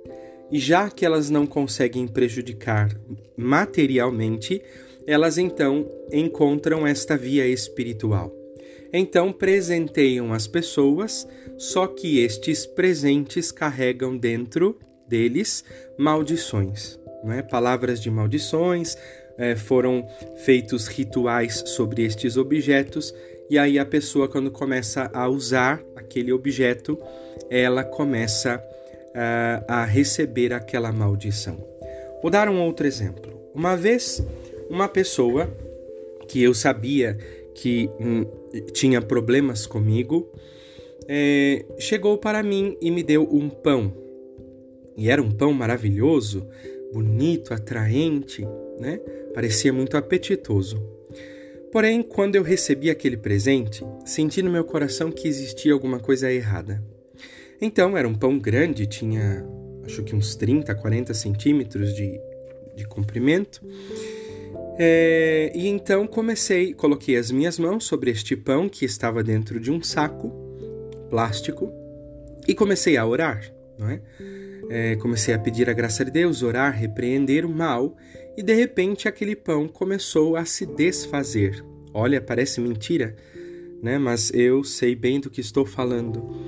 E 0.49 0.57
já 0.57 0.89
que 0.89 1.05
elas 1.05 1.29
não 1.29 1.45
conseguem 1.45 2.07
prejudicar 2.07 2.97
materialmente, 3.35 4.61
elas 5.05 5.37
então 5.37 5.85
encontram 6.13 6.87
esta 6.87 7.17
via 7.17 7.45
espiritual. 7.45 8.33
Então 8.93 9.33
presenteiam 9.33 10.31
as 10.31 10.47
pessoas, 10.47 11.27
só 11.57 11.87
que 11.87 12.19
estes 12.19 12.65
presentes 12.65 13.51
carregam 13.51 14.17
dentro 14.17 14.79
deles 15.09 15.65
maldições, 15.97 16.97
não 17.21 17.33
é? 17.33 17.41
palavras 17.41 17.99
de 17.99 18.09
maldições, 18.09 18.95
é, 19.37 19.57
foram 19.57 20.07
feitos 20.45 20.87
rituais 20.87 21.63
sobre 21.65 22.05
estes 22.05 22.37
objetos 22.37 23.13
e 23.49 23.57
aí 23.57 23.77
a 23.77 23.85
pessoa, 23.85 24.27
quando 24.27 24.49
começa 24.49 25.09
a 25.13 25.27
usar 25.27 25.83
aquele 25.95 26.31
objeto, 26.31 26.97
ela 27.49 27.83
começa 27.83 28.57
uh, 28.57 29.65
a 29.67 29.85
receber 29.85 30.53
aquela 30.53 30.91
maldição. 30.91 31.57
Vou 32.21 32.31
dar 32.31 32.49
um 32.49 32.59
outro 32.61 32.87
exemplo. 32.87 33.33
Uma 33.53 33.77
vez, 33.77 34.25
uma 34.69 34.87
pessoa 34.87 35.49
que 36.27 36.41
eu 36.41 36.53
sabia 36.53 37.17
que 37.53 37.89
hum, 37.99 38.25
tinha 38.73 39.01
problemas 39.01 39.65
comigo, 39.65 40.29
é, 41.07 41.63
chegou 41.77 42.17
para 42.17 42.41
mim 42.41 42.75
e 42.81 42.89
me 42.89 43.03
deu 43.03 43.23
um 43.31 43.47
pão. 43.47 43.93
E 44.97 45.09
era 45.09 45.21
um 45.21 45.31
pão 45.31 45.53
maravilhoso, 45.53 46.47
bonito, 46.91 47.53
atraente, 47.53 48.45
né? 48.79 48.97
Parecia 49.33 49.71
muito 49.71 49.97
apetitoso. 49.97 50.94
Porém, 51.71 52.01
quando 52.01 52.35
eu 52.35 52.43
recebi 52.43 52.89
aquele 52.89 53.17
presente, 53.17 53.83
senti 54.05 54.41
no 54.41 54.51
meu 54.51 54.63
coração 54.63 55.11
que 55.11 55.27
existia 55.27 55.73
alguma 55.73 55.99
coisa 55.99 56.31
errada. 56.31 56.81
Então, 57.61 57.97
era 57.97 58.07
um 58.07 58.15
pão 58.15 58.39
grande, 58.39 58.85
tinha 58.85 59.45
acho 59.85 60.03
que 60.03 60.15
uns 60.15 60.35
30, 60.35 60.73
40 60.73 61.13
centímetros 61.13 61.93
de, 61.93 62.19
de 62.75 62.85
comprimento. 62.87 63.61
É, 64.77 65.51
e 65.55 65.67
então 65.67 66.05
comecei, 66.05 66.73
coloquei 66.73 67.15
as 67.15 67.31
minhas 67.31 67.57
mãos 67.57 67.85
sobre 67.85 68.11
este 68.11 68.35
pão 68.35 68.67
que 68.67 68.83
estava 68.83 69.23
dentro 69.23 69.59
de 69.59 69.71
um 69.71 69.81
saco 69.81 70.31
plástico 71.09 71.71
e 72.47 72.53
comecei 72.53 72.97
a 72.97 73.05
orar, 73.05 73.41
não 73.77 73.89
é? 73.89 74.01
É, 74.67 74.95
comecei 74.95 75.33
a 75.33 75.39
pedir 75.39 75.69
a 75.69 75.73
graça 75.73 76.03
de 76.03 76.09
Deus, 76.09 76.41
orar, 76.41 76.73
repreender 76.75 77.45
o 77.45 77.49
mal 77.49 77.95
e 78.37 78.43
de 78.43 78.53
repente 78.53 79.07
aquele 79.07 79.35
pão 79.35 79.67
começou 79.67 80.35
a 80.35 80.45
se 80.45 80.65
desfazer. 80.65 81.63
Olha, 81.93 82.21
parece 82.21 82.59
mentira, 82.59 83.15
né? 83.81 83.97
Mas 83.97 84.31
eu 84.33 84.63
sei 84.63 84.95
bem 84.95 85.19
do 85.19 85.29
que 85.29 85.41
estou 85.41 85.65
falando. 85.65 86.45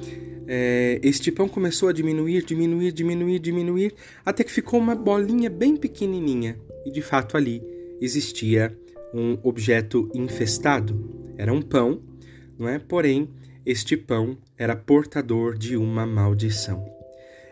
É, 0.47 0.99
este 1.03 1.31
pão 1.31 1.47
começou 1.47 1.89
a 1.89 1.93
diminuir, 1.93 2.43
diminuir, 2.43 2.91
diminuir, 2.91 3.39
diminuir, 3.39 3.93
até 4.25 4.43
que 4.43 4.51
ficou 4.51 4.79
uma 4.79 4.95
bolinha 4.95 5.49
bem 5.49 5.75
pequenininha. 5.75 6.57
E 6.85 6.91
de 6.91 7.01
fato 7.01 7.35
ali 7.35 7.61
existia 7.99 8.77
um 9.13 9.37
objeto 9.43 10.09
infestado. 10.13 11.33
Era 11.37 11.53
um 11.53 11.61
pão, 11.61 12.01
não 12.57 12.67
é? 12.67 12.79
Porém, 12.79 13.29
este 13.65 13.97
pão 13.97 14.37
era 14.57 14.75
portador 14.75 15.57
de 15.57 15.75
uma 15.75 16.05
maldição. 16.05 16.85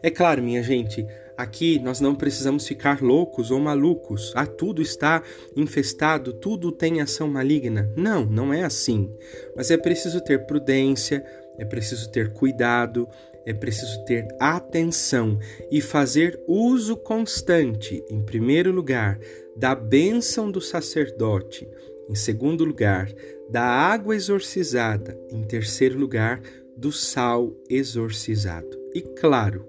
É 0.02 0.10
claro, 0.10 0.42
minha 0.42 0.64
gente, 0.64 1.06
Aqui 1.38 1.80
nós 1.80 2.00
não 2.00 2.16
precisamos 2.16 2.68
ficar 2.68 3.02
loucos 3.02 3.52
ou 3.52 3.60
malucos. 3.60 4.32
Ah, 4.36 4.46
tudo 4.46 4.82
está 4.82 5.22
infestado, 5.56 6.34
tudo 6.34 6.72
tem 6.72 7.02
ação 7.02 7.28
maligna. 7.28 7.92
Não, 7.96 8.26
não 8.26 8.54
é 8.54 8.64
assim. 8.64 9.14
Mas 9.56 9.70
é 9.70 9.78
preciso 9.78 10.22
ter 10.22 10.46
prudência, 10.46 11.26
é 11.58 11.66
preciso 11.66 12.10
ter 12.10 12.32
cuidado, 12.32 13.08
é 13.46 13.54
preciso 13.54 14.04
ter 14.06 14.28
atenção 14.40 15.38
e 15.70 15.82
fazer 15.82 16.42
uso 16.48 16.98
constante, 16.98 18.04
em 18.10 18.22
primeiro 18.24 18.72
lugar, 18.72 19.20
da 19.56 19.76
bênção 19.76 20.50
do 20.50 20.60
sacerdote, 20.60 21.68
em 22.10 22.16
segundo 22.16 22.66
lugar, 22.66 23.12
da 23.50 23.64
água 23.64 24.16
exorcizada, 24.16 25.18
em 25.32 25.44
terceiro 25.44 25.98
lugar, 25.98 26.42
do 26.76 26.92
sal 26.92 27.56
exorcizado. 27.70 28.78
E 28.94 29.02
claro, 29.02 29.68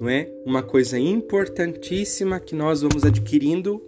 não 0.00 0.08
é? 0.08 0.28
Uma 0.44 0.62
coisa 0.62 0.98
importantíssima 0.98 2.40
que 2.40 2.54
nós 2.54 2.82
vamos 2.82 3.04
adquirindo 3.04 3.82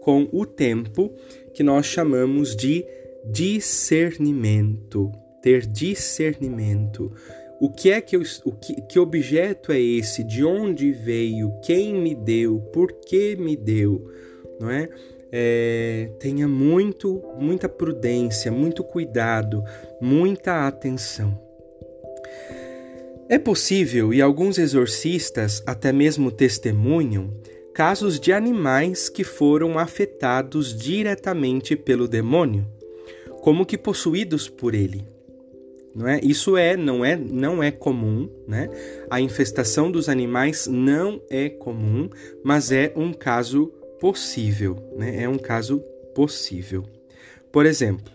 com 0.00 0.28
o 0.32 0.44
tempo 0.44 1.12
que 1.54 1.62
nós 1.62 1.86
chamamos 1.86 2.56
de 2.56 2.84
discernimento. 3.30 5.12
Ter 5.42 5.66
discernimento. 5.66 7.12
O 7.60 7.70
que 7.70 7.90
é 7.90 8.00
que 8.00 8.16
eu, 8.16 8.22
o 8.44 8.52
que, 8.52 8.80
que 8.82 8.98
objeto 8.98 9.72
é 9.72 9.80
esse? 9.80 10.24
De 10.24 10.44
onde 10.44 10.92
veio? 10.92 11.52
Quem 11.60 11.94
me 11.94 12.14
deu? 12.14 12.60
Por 12.72 12.92
que 12.92 13.36
me 13.36 13.56
deu? 13.56 14.10
Não 14.60 14.70
é? 14.70 14.88
é, 15.32 16.10
tenha 16.20 16.46
muito, 16.46 17.22
muita 17.38 17.66
prudência, 17.66 18.52
muito 18.52 18.84
cuidado, 18.84 19.64
muita 19.98 20.68
atenção. 20.68 21.40
É 23.32 23.38
possível, 23.38 24.12
e 24.12 24.20
alguns 24.20 24.58
exorcistas 24.58 25.62
até 25.64 25.90
mesmo 25.90 26.30
testemunham, 26.30 27.30
casos 27.72 28.20
de 28.20 28.30
animais 28.30 29.08
que 29.08 29.24
foram 29.24 29.78
afetados 29.78 30.76
diretamente 30.76 31.74
pelo 31.74 32.06
demônio, 32.06 32.66
como 33.40 33.64
que 33.64 33.78
possuídos 33.78 34.50
por 34.50 34.74
ele. 34.74 35.08
Não 35.94 36.06
é? 36.06 36.20
Isso 36.22 36.58
é 36.58 36.76
não 36.76 37.02
é 37.02 37.16
não 37.16 37.62
é 37.62 37.70
comum, 37.70 38.28
né? 38.46 38.68
A 39.08 39.18
infestação 39.18 39.90
dos 39.90 40.10
animais 40.10 40.66
não 40.66 41.18
é 41.30 41.48
comum, 41.48 42.10
mas 42.44 42.70
é 42.70 42.92
um 42.94 43.14
caso 43.14 43.68
possível, 43.98 44.76
né? 44.94 45.22
É 45.22 45.26
um 45.26 45.38
caso 45.38 45.78
possível. 46.14 46.84
Por 47.50 47.64
exemplo, 47.64 48.12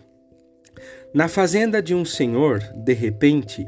na 1.12 1.26
fazenda 1.26 1.82
de 1.82 1.92
um 1.92 2.04
senhor, 2.04 2.60
de 2.76 2.92
repente, 2.92 3.66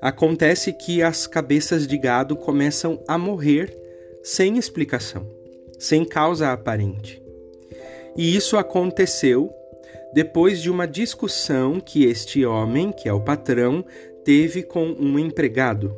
acontece 0.00 0.72
que 0.72 1.02
as 1.02 1.26
cabeças 1.26 1.86
de 1.86 1.96
gado 1.98 2.36
começam 2.36 3.02
a 3.06 3.18
morrer 3.18 3.76
sem 4.22 4.56
explicação, 4.58 5.26
sem 5.78 6.04
causa 6.04 6.52
aparente. 6.52 7.22
E 8.16 8.34
isso 8.34 8.56
aconteceu 8.56 9.52
depois 10.12 10.60
de 10.60 10.70
uma 10.70 10.86
discussão 10.86 11.80
que 11.80 12.04
este 12.04 12.44
homem, 12.44 12.92
que 12.92 13.08
é 13.08 13.12
o 13.12 13.20
patrão, 13.20 13.84
teve 14.24 14.62
com 14.62 14.84
um 14.84 15.18
empregado 15.18 15.96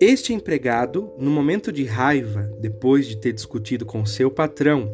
este 0.00 0.32
empregado, 0.32 1.12
no 1.18 1.28
momento 1.28 1.72
de 1.72 1.82
raiva, 1.82 2.48
depois 2.60 3.04
de 3.04 3.16
ter 3.16 3.32
discutido 3.32 3.84
com 3.84 4.06
seu 4.06 4.30
patrão, 4.30 4.92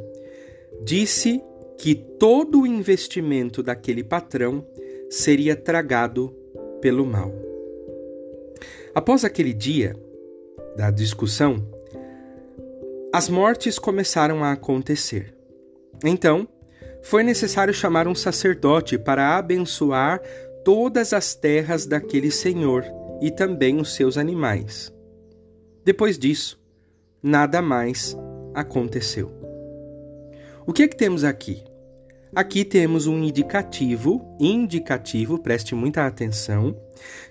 disse 0.82 1.42
que 1.76 1.94
todo 1.94 2.62
o 2.62 2.66
investimento 2.66 3.62
daquele 3.62 4.02
patrão 4.02 4.66
seria 5.10 5.54
tragado 5.54 6.34
pelo 6.84 7.06
mal. 7.06 7.32
Após 8.94 9.24
aquele 9.24 9.54
dia 9.54 9.96
da 10.76 10.90
discussão, 10.90 11.66
as 13.10 13.26
mortes 13.26 13.78
começaram 13.78 14.44
a 14.44 14.52
acontecer. 14.52 15.34
Então, 16.04 16.46
foi 17.02 17.22
necessário 17.22 17.72
chamar 17.72 18.06
um 18.06 18.14
sacerdote 18.14 18.98
para 18.98 19.38
abençoar 19.38 20.20
todas 20.62 21.14
as 21.14 21.34
terras 21.34 21.86
daquele 21.86 22.30
senhor 22.30 22.84
e 23.22 23.30
também 23.30 23.80
os 23.80 23.94
seus 23.94 24.18
animais. 24.18 24.92
Depois 25.86 26.18
disso, 26.18 26.60
nada 27.22 27.62
mais 27.62 28.14
aconteceu. 28.52 29.32
O 30.66 30.72
que 30.74 30.82
é 30.82 30.88
que 30.88 30.96
temos 30.96 31.24
aqui? 31.24 31.64
Aqui 32.34 32.64
temos 32.64 33.06
um 33.06 33.22
indicativo, 33.22 34.36
indicativo, 34.40 35.38
preste 35.38 35.72
muita 35.72 36.04
atenção, 36.04 36.76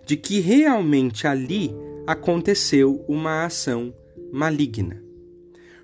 de 0.06 0.16
que 0.16 0.40
realmente 0.40 1.28
ali 1.28 1.76
aconteceu 2.08 3.04
uma 3.06 3.44
ação 3.44 3.94
maligna. 4.32 5.04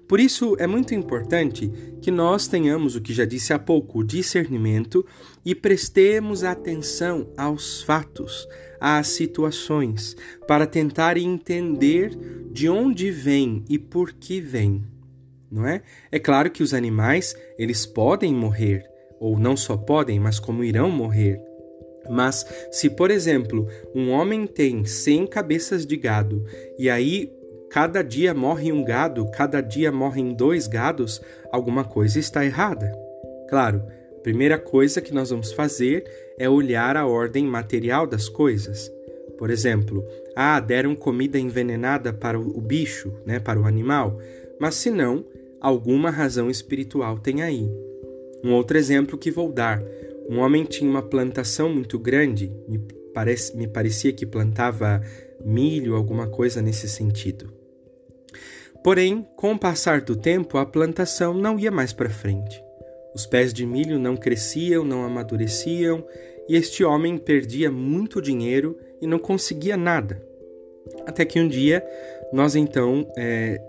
Por 0.07 0.21
isso 0.21 0.55
é 0.57 0.65
muito 0.65 0.95
importante 0.95 1.69
que 2.01 2.09
nós 2.09 2.47
tenhamos 2.47 2.95
o 2.95 3.01
que 3.01 3.13
já 3.13 3.25
disse 3.25 3.51
há 3.51 3.59
pouco, 3.59 3.99
o 3.99 4.03
discernimento 4.05 5.05
e 5.43 5.53
prestemos 5.53 6.45
atenção 6.45 7.29
aos 7.35 7.83
fatos, 7.83 8.47
às 8.79 9.09
situações, 9.09 10.15
para 10.47 10.65
tentar 10.65 11.17
entender 11.17 12.17
de 12.53 12.69
onde 12.69 13.11
vem 13.11 13.65
e 13.67 13.77
por 13.77 14.13
que 14.13 14.39
vem. 14.39 14.81
Não 15.51 15.67
é? 15.67 15.81
É 16.09 16.19
claro 16.19 16.49
que 16.49 16.63
os 16.63 16.73
animais, 16.73 17.35
eles 17.57 17.85
podem 17.85 18.33
morrer, 18.33 18.88
ou 19.19 19.37
não 19.37 19.57
só 19.57 19.75
podem, 19.75 20.19
mas 20.19 20.39
como 20.39 20.63
irão 20.63 20.89
morrer. 20.89 21.41
Mas 22.09 22.45
se, 22.71 22.89
por 22.89 23.11
exemplo, 23.11 23.67
um 23.93 24.09
homem 24.09 24.47
tem 24.47 24.83
100 24.83 25.27
cabeças 25.27 25.85
de 25.85 25.95
gado 25.95 26.43
e 26.77 26.89
aí 26.89 27.31
cada 27.69 28.01
dia 28.01 28.33
morre 28.33 28.71
um 28.71 28.83
gado, 28.83 29.29
cada 29.31 29.61
dia 29.61 29.91
morrem 29.91 30.33
dois 30.33 30.65
gados, 30.65 31.21
alguma 31.51 31.83
coisa 31.83 32.17
está 32.17 32.43
errada. 32.43 32.91
Claro, 33.47 33.83
a 34.17 34.21
primeira 34.21 34.57
coisa 34.57 35.01
que 35.01 35.13
nós 35.13 35.29
vamos 35.29 35.51
fazer 35.51 36.03
é 36.39 36.49
olhar 36.49 36.97
a 36.97 37.05
ordem 37.05 37.45
material 37.45 38.07
das 38.07 38.27
coisas. 38.27 38.91
Por 39.37 39.49
exemplo, 39.49 40.03
ah, 40.35 40.59
deram 40.59 40.95
comida 40.95 41.37
envenenada 41.37 42.11
para 42.11 42.39
o 42.39 42.59
bicho, 42.59 43.13
né, 43.25 43.39
para 43.39 43.59
o 43.59 43.65
animal, 43.65 44.17
mas 44.59 44.75
se 44.75 44.89
não, 44.89 45.23
alguma 45.61 46.09
razão 46.09 46.49
espiritual 46.49 47.19
tem 47.19 47.41
aí. 47.43 47.69
Um 48.43 48.53
outro 48.53 48.77
exemplo 48.77 49.17
que 49.17 49.31
vou 49.31 49.51
dar: 49.51 49.81
um 50.29 50.39
homem 50.39 50.63
tinha 50.63 50.89
uma 50.89 51.01
plantação 51.01 51.69
muito 51.69 51.97
grande, 51.97 52.51
me, 52.67 52.79
parece, 53.13 53.55
me 53.55 53.67
parecia 53.67 54.13
que 54.13 54.25
plantava 54.25 55.01
milho, 55.43 55.95
alguma 55.95 56.27
coisa 56.27 56.61
nesse 56.61 56.87
sentido. 56.87 57.51
Porém, 58.83 59.27
com 59.35 59.53
o 59.53 59.59
passar 59.59 60.01
do 60.01 60.15
tempo, 60.15 60.57
a 60.57 60.65
plantação 60.65 61.33
não 61.33 61.59
ia 61.59 61.71
mais 61.71 61.91
para 61.91 62.09
frente. 62.09 62.63
Os 63.13 63.25
pés 63.25 63.53
de 63.53 63.65
milho 63.65 63.99
não 63.99 64.15
cresciam, 64.15 64.85
não 64.85 65.03
amadureciam, 65.03 66.05
e 66.47 66.55
este 66.55 66.83
homem 66.83 67.17
perdia 67.17 67.69
muito 67.69 68.21
dinheiro 68.21 68.77
e 69.01 69.07
não 69.07 69.19
conseguia 69.19 69.75
nada. 69.75 70.21
Até 71.05 71.25
que 71.25 71.39
um 71.39 71.47
dia, 71.47 71.85
nós 72.31 72.55
então, 72.55 73.11
é, 73.17 73.61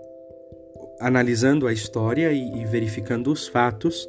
analisando 0.99 1.67
a 1.67 1.73
história 1.73 2.31
e, 2.31 2.61
e 2.61 2.65
verificando 2.65 3.31
os 3.31 3.47
fatos, 3.47 4.07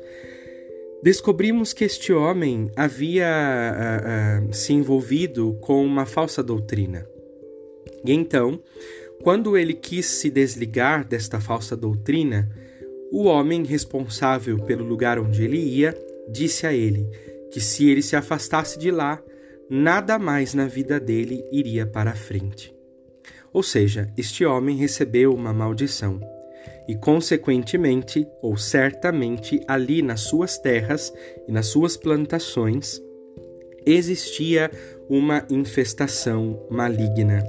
descobrimos 1.03 1.73
que 1.73 1.85
este 1.85 2.13
homem 2.13 2.71
havia 2.77 3.27
a, 3.27 4.39
a, 4.39 4.53
se 4.53 4.73
envolvido 4.73 5.55
com 5.61 5.85
uma 5.85 6.07
falsa 6.07 6.43
doutrina. 6.43 7.05
E 8.05 8.13
então, 8.13 8.63
quando 9.23 9.57
ele 9.57 9.75
quis 9.75 10.07
se 10.07 10.31
desligar 10.31 11.07
desta 11.07 11.41
falsa 11.41 11.77
doutrina, 11.77 12.49
o 13.11 13.25
homem 13.25 13.65
responsável 13.65 14.59
pelo 14.65 14.85
lugar 14.85 15.19
onde 15.19 15.43
ele 15.43 15.59
ia 15.59 15.95
disse 16.31 16.67
a 16.67 16.73
ele 16.73 17.07
que 17.51 17.61
se 17.61 17.91
ele 17.91 18.01
se 18.01 18.17
afastasse 18.17 18.79
de 18.79 18.91
lá, 18.91 19.23
nada 19.69 20.19
mais 20.19 20.55
na 20.55 20.67
vida 20.67 20.99
dele 20.99 21.45
iria 21.53 21.87
para 21.87 22.13
a 22.13 22.17
frente. 22.17 22.75
Ou 23.53 23.63
seja, 23.63 24.11
este 24.17 24.45
homem 24.45 24.77
recebeu 24.77 25.35
uma 25.35 25.53
maldição 25.53 26.19
e, 26.89 26.95
consequentemente, 26.95 28.27
ou 28.41 28.57
certamente, 28.57 29.61
ali 29.69 30.03
nas 30.03 30.21
suas 30.21 30.59
terras 30.59 31.13
e 31.47 31.53
nas 31.53 31.67
suas 31.67 31.97
plantações, 31.97 33.01
existia 33.87 34.71
uma 35.09 35.45
infestação 35.51 36.67
maligna 36.71 37.43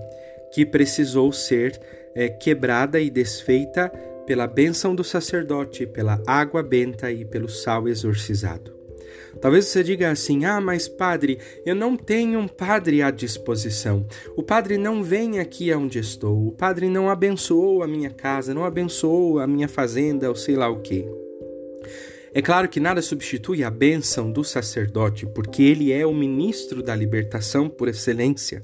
que 0.54 0.66
precisou 0.66 1.32
ser 1.32 1.80
é, 2.16 2.30
quebrada 2.30 3.00
e 3.00 3.10
desfeita 3.10 3.90
pela 4.26 4.48
bênção 4.48 4.96
do 4.96 5.04
sacerdote, 5.04 5.86
pela 5.86 6.22
água 6.26 6.64
benta 6.64 7.12
e 7.12 7.26
pelo 7.26 7.50
sal 7.50 7.88
exorcizado. 7.88 8.83
Talvez 9.42 9.66
você 9.66 9.84
diga 9.84 10.12
assim: 10.12 10.46
ah, 10.46 10.62
mas 10.62 10.88
padre, 10.88 11.40
eu 11.66 11.76
não 11.76 11.96
tenho 11.96 12.40
um 12.40 12.48
padre 12.48 13.02
à 13.02 13.12
disposição. 13.12 14.06
O 14.36 14.44
padre 14.44 14.78
não 14.78 15.04
vem 15.04 15.40
aqui 15.40 15.72
aonde 15.72 16.00
estou. 16.00 16.48
O 16.48 16.52
padre 16.52 16.90
não 16.90 17.10
abençoou 17.10 17.84
a 17.84 17.88
minha 17.88 18.10
casa, 18.10 18.54
não 18.54 18.66
abençoou 18.66 19.40
a 19.40 19.48
minha 19.48 19.68
fazenda, 19.68 20.30
ou 20.30 20.36
sei 20.36 20.56
lá 20.56 20.70
o 20.70 20.82
quê. 20.82 21.06
É 22.36 22.42
claro 22.42 22.68
que 22.68 22.80
nada 22.80 23.02
substitui 23.02 23.64
a 23.64 23.70
bênção 23.70 24.32
do 24.32 24.44
sacerdote, 24.44 25.26
porque 25.28 25.62
ele 25.62 25.92
é 25.92 26.04
o 26.04 26.14
ministro 26.14 26.82
da 26.82 26.96
libertação 26.96 27.70
por 27.70 27.88
excelência. 27.88 28.64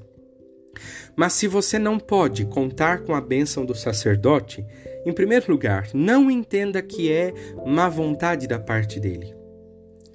Mas 1.16 1.34
se 1.34 1.46
você 1.46 1.78
não 1.78 1.98
pode 1.98 2.46
contar 2.46 3.02
com 3.02 3.14
a 3.14 3.20
bênção 3.20 3.64
do 3.64 3.74
sacerdote, 3.74 4.64
em 5.06 5.12
primeiro 5.12 5.52
lugar, 5.52 5.88
não 5.94 6.30
entenda 6.30 6.82
que 6.82 7.12
é 7.12 7.32
má 7.64 7.88
vontade 7.88 8.46
da 8.46 8.58
parte 8.58 8.98
dele. 8.98 9.39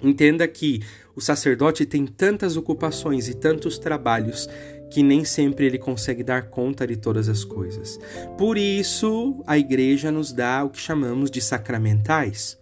Entenda 0.02 0.48
que 0.48 0.82
o 1.16 1.22
sacerdote 1.22 1.86
tem 1.86 2.06
tantas 2.06 2.58
ocupações 2.58 3.28
e 3.28 3.34
tantos 3.34 3.78
trabalhos 3.78 4.48
que 4.92 5.02
nem 5.02 5.26
sempre 5.26 5.66
ele 5.66 5.78
consegue 5.78 6.24
dar 6.24 6.50
conta 6.50 6.86
de 6.86 6.96
todas 6.96 7.28
as 7.28 7.44
coisas. 7.44 8.00
Por 8.38 8.58
isso, 8.58 9.44
a 9.48 9.58
igreja 9.58 10.12
nos 10.12 10.32
dá 10.32 10.64
o 10.64 10.70
que 10.70 10.80
chamamos 10.80 11.32
de 11.32 11.42
sacramentais. 11.42 12.58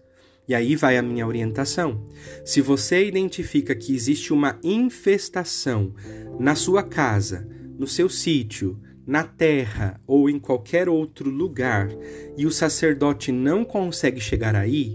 E 0.48 0.54
aí 0.54 0.76
vai 0.76 0.98
a 0.98 1.02
minha 1.02 1.26
orientação. 1.26 2.06
Se 2.44 2.62
você 2.62 3.06
identifica 3.08 3.74
que 3.74 3.96
existe 3.96 4.34
uma 4.34 4.60
infestação 4.64 5.94
na 6.40 6.54
sua 6.54 6.84
casa, 6.84 7.48
no 7.78 7.88
seu 7.88 8.10
sítio, 8.10 8.80
na 9.06 9.24
terra 9.24 10.00
ou 10.08 10.30
em 10.30 10.40
qualquer 10.40 10.88
outro 10.88 11.30
lugar 11.30 11.90
e 12.38 12.46
o 12.46 12.52
sacerdote 12.52 13.32
não 13.32 13.64
consegue 13.64 14.20
chegar 14.20 14.56
aí, 14.56 14.94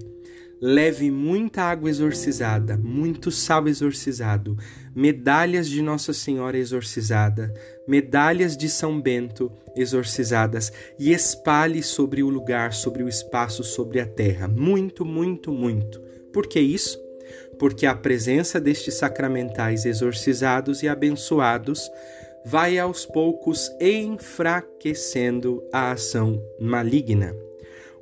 leve 0.61 1.11
muita 1.11 1.63
água 1.63 1.89
exorcizada, 1.89 2.77
muito 2.77 3.31
sal 3.31 3.69
exorcizado, 3.69 4.57
medalhas 4.95 5.69
de 5.69 5.81
Nossa 5.81 6.13
Senhora 6.13 6.59
exorcizada, 6.59 7.53
medalhas 7.87 8.57
de 8.57 8.69
São 8.69 9.01
Bento 9.01 9.51
exorcizadas 9.77 10.73
e 10.99 11.13
espalhe 11.13 11.83
sobre 11.83 12.23
o 12.23 12.29
lugar, 12.29 12.73
sobre 12.73 13.03
o 13.03 13.09
espaço, 13.09 13.63
sobre 13.63 14.01
a 14.01 14.07
terra. 14.07 14.49
Muito, 14.49 15.05
muito, 15.05 15.53
muito. 15.53 16.01
Por 16.33 16.47
que 16.47 16.61
isso? 16.61 16.99
Porque 17.59 17.87
a 17.87 17.95
presença 17.95 18.61
destes 18.61 18.95
sacramentais 18.95 19.85
exorcizados 19.85 20.83
e 20.83 20.89
abençoados 20.89 21.91
vai 22.45 22.79
aos 22.79 23.05
poucos 23.05 23.71
enfraquecendo 23.81 25.63
a 25.73 25.93
ação 25.93 26.43
maligna. 26.61 27.48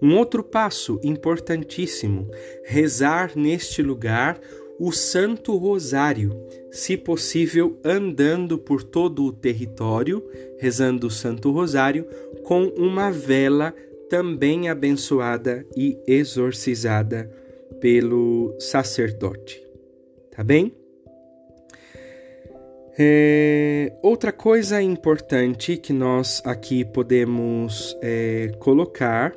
Um 0.00 0.16
outro 0.16 0.42
passo 0.42 1.00
importantíssimo: 1.02 2.28
rezar 2.64 3.32
neste 3.36 3.82
lugar 3.82 4.40
o 4.78 4.92
Santo 4.92 5.56
Rosário, 5.56 6.36
se 6.70 6.96
possível 6.96 7.78
andando 7.82 8.58
por 8.58 8.82
todo 8.82 9.24
o 9.24 9.32
território, 9.32 10.22
rezando 10.58 11.06
o 11.06 11.10
Santo 11.10 11.50
Rosário 11.50 12.06
com 12.44 12.64
uma 12.76 13.10
vela 13.10 13.74
também 14.08 14.68
abençoada 14.68 15.66
e 15.76 15.98
exorcizada 16.06 17.30
pelo 17.80 18.54
sacerdote. 18.58 19.62
Tá 20.30 20.44
bem? 20.44 20.72
É, 22.98 23.92
outra 24.02 24.32
coisa 24.32 24.80
importante 24.80 25.76
que 25.76 25.92
nós 25.92 26.40
aqui 26.46 26.82
podemos 26.82 27.96
é, 28.00 28.52
colocar 28.58 29.34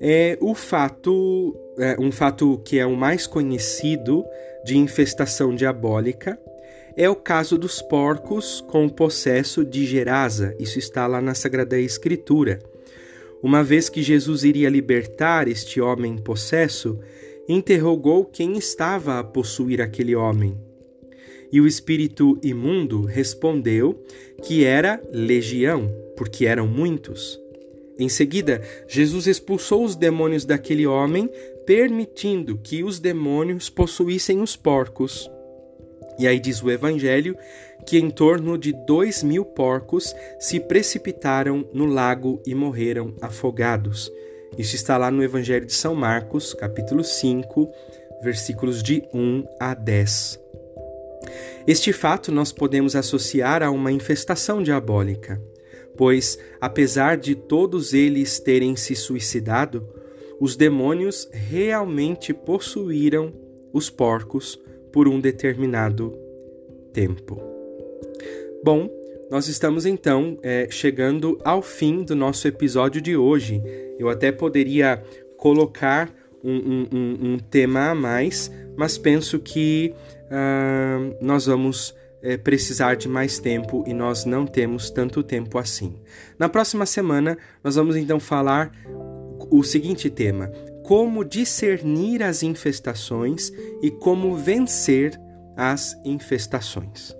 é 0.00 0.38
o 0.40 0.54
fato, 0.54 1.54
é, 1.78 1.96
um 1.98 2.12
fato 2.12 2.60
que 2.64 2.78
é 2.78 2.86
o 2.86 2.96
mais 2.96 3.26
conhecido 3.26 4.24
de 4.64 4.76
infestação 4.76 5.54
diabólica, 5.54 6.38
é 6.96 7.08
o 7.08 7.14
caso 7.14 7.56
dos 7.56 7.80
porcos 7.80 8.60
com 8.68 8.86
o 8.86 8.92
possesso 8.92 9.64
de 9.64 9.86
Gerasa. 9.86 10.54
Isso 10.58 10.78
está 10.78 11.06
lá 11.06 11.20
na 11.20 11.34
Sagrada 11.34 11.78
Escritura. 11.78 12.58
Uma 13.40 13.62
vez 13.62 13.88
que 13.88 14.02
Jesus 14.02 14.42
iria 14.42 14.68
libertar 14.68 15.46
este 15.46 15.80
homem 15.80 16.18
possesso, 16.18 16.98
interrogou 17.48 18.24
quem 18.24 18.58
estava 18.58 19.18
a 19.18 19.24
possuir 19.24 19.80
aquele 19.80 20.16
homem. 20.16 20.58
E 21.52 21.60
o 21.60 21.66
espírito 21.66 22.36
imundo 22.42 23.02
respondeu 23.02 24.04
que 24.42 24.64
era 24.64 25.00
legião, 25.12 25.90
porque 26.16 26.46
eram 26.46 26.66
muitos. 26.66 27.40
Em 27.98 28.08
seguida, 28.08 28.62
Jesus 28.86 29.26
expulsou 29.26 29.84
os 29.84 29.96
demônios 29.96 30.44
daquele 30.44 30.86
homem, 30.86 31.28
permitindo 31.66 32.56
que 32.56 32.84
os 32.84 33.00
demônios 33.00 33.68
possuíssem 33.68 34.40
os 34.40 34.54
porcos. 34.54 35.28
E 36.18 36.26
aí 36.26 36.38
diz 36.38 36.62
o 36.62 36.70
Evangelho 36.70 37.36
que 37.86 37.98
em 37.98 38.10
torno 38.10 38.58
de 38.58 38.72
dois 38.72 39.22
mil 39.22 39.44
porcos 39.44 40.14
se 40.38 40.60
precipitaram 40.60 41.68
no 41.72 41.86
lago 41.86 42.42
e 42.46 42.54
morreram 42.54 43.14
afogados. 43.20 44.12
Isso 44.56 44.74
está 44.74 44.96
lá 44.96 45.10
no 45.10 45.22
Evangelho 45.22 45.66
de 45.66 45.72
São 45.74 45.94
Marcos, 45.94 46.54
capítulo 46.54 47.04
5, 47.04 47.70
versículos 48.22 48.82
de 48.82 49.02
1 49.12 49.44
a 49.60 49.74
10. 49.74 50.40
Este 51.66 51.92
fato 51.92 52.32
nós 52.32 52.50
podemos 52.50 52.96
associar 52.96 53.62
a 53.62 53.70
uma 53.70 53.92
infestação 53.92 54.62
diabólica, 54.62 55.40
pois, 55.98 56.38
apesar 56.60 57.16
de 57.16 57.34
todos 57.34 57.92
eles 57.92 58.38
terem 58.38 58.76
se 58.76 58.94
suicidado, 58.94 59.86
os 60.40 60.54
demônios 60.54 61.28
realmente 61.32 62.32
possuíram 62.32 63.34
os 63.72 63.90
porcos 63.90 64.58
por 64.92 65.08
um 65.08 65.20
determinado 65.20 66.16
tempo. 66.92 67.42
Bom, 68.64 68.88
nós 69.28 69.48
estamos 69.48 69.84
então 69.84 70.38
é, 70.40 70.68
chegando 70.70 71.36
ao 71.44 71.60
fim 71.60 72.04
do 72.04 72.14
nosso 72.14 72.46
episódio 72.46 73.02
de 73.02 73.16
hoje. 73.16 73.60
Eu 73.98 74.08
até 74.08 74.30
poderia 74.30 75.02
colocar 75.36 76.14
um, 76.42 76.86
um, 76.92 77.32
um, 77.32 77.38
tema 77.38 77.90
a 77.90 77.94
mais, 77.94 78.50
mas 78.76 78.96
penso 78.96 79.40
que 79.40 79.92
uh, 80.26 81.16
nós 81.20 81.46
vamos 81.46 81.94
é, 82.22 82.36
precisar 82.36 82.94
de 82.94 83.08
mais 83.08 83.38
tempo 83.38 83.84
e 83.86 83.94
nós 83.94 84.24
não 84.24 84.46
temos 84.46 84.90
tanto 84.90 85.22
tempo 85.22 85.58
assim. 85.58 85.94
Na 86.38 86.48
próxima 86.48 86.86
semana, 86.86 87.36
nós 87.62 87.76
vamos 87.76 87.96
então 87.96 88.18
falar 88.18 88.72
o 89.50 89.62
seguinte 89.62 90.10
tema: 90.10 90.48
como 90.84 91.24
discernir 91.24 92.22
as 92.22 92.42
infestações 92.42 93.52
e 93.82 93.90
como 93.90 94.34
vencer 94.34 95.18
as 95.56 95.96
infestações. 96.04 97.16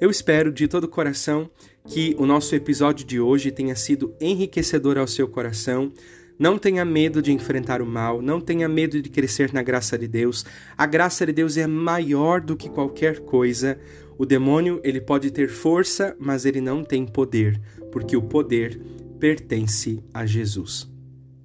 Eu 0.00 0.10
espero 0.10 0.52
de 0.52 0.68
todo 0.68 0.84
o 0.84 0.88
coração 0.88 1.50
que 1.86 2.14
o 2.18 2.26
nosso 2.26 2.54
episódio 2.54 3.06
de 3.06 3.20
hoje 3.20 3.50
tenha 3.50 3.74
sido 3.74 4.14
enriquecedor 4.20 4.98
ao 4.98 5.06
seu 5.06 5.28
coração. 5.28 5.92
Não 6.38 6.58
tenha 6.58 6.84
medo 6.84 7.22
de 7.22 7.32
enfrentar 7.32 7.80
o 7.80 7.86
mal, 7.86 8.20
não 8.20 8.40
tenha 8.40 8.68
medo 8.68 9.00
de 9.00 9.08
crescer 9.08 9.52
na 9.52 9.62
graça 9.62 9.96
de 9.96 10.06
Deus. 10.06 10.44
A 10.76 10.84
graça 10.84 11.24
de 11.24 11.32
Deus 11.32 11.56
é 11.56 11.66
maior 11.66 12.40
do 12.40 12.56
que 12.56 12.68
qualquer 12.68 13.20
coisa. 13.20 13.78
O 14.18 14.26
demônio, 14.26 14.80
ele 14.84 15.00
pode 15.00 15.30
ter 15.30 15.48
força, 15.48 16.14
mas 16.18 16.44
ele 16.44 16.60
não 16.60 16.84
tem 16.84 17.06
poder, 17.06 17.60
porque 17.90 18.16
o 18.16 18.22
poder 18.22 18.80
pertence 19.18 20.02
a 20.12 20.26
Jesus. 20.26 20.86